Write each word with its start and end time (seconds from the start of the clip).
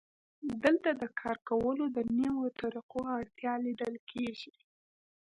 دلته 0.63 0.89
د 1.01 1.03
کار 1.19 1.37
کولو 1.49 1.83
د 1.95 1.97
نویو 2.19 2.47
طریقو 2.59 3.01
اړتیا 3.17 3.53
لیدل 3.65 3.95
کېږي 4.11 4.53